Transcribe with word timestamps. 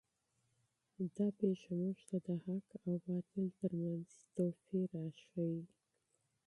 دا 1.15 1.25
واقعه 1.37 1.71
موږ 1.81 1.97
ته 2.09 2.17
د 2.25 2.27
حق 2.43 2.67
او 2.85 2.93
باطل 3.07 3.45
تر 3.59 3.71
منځ 3.81 4.07
توپیر 4.35 4.87
راښیي. 4.95 5.61